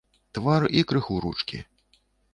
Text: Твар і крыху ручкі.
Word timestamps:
Твар 0.37 0.65
і 0.79 0.81
крыху 0.91 1.19
ручкі. 1.27 1.63